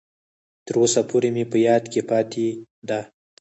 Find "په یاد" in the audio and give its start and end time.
1.51-1.83